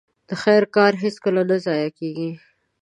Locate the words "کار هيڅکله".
0.75-1.41